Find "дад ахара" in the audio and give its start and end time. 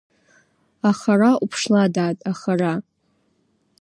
1.93-2.73